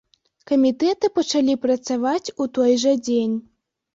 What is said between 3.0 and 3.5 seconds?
дзень.